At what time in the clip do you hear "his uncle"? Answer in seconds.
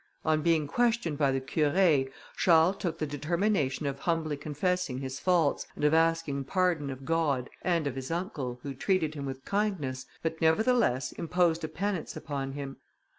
7.95-8.59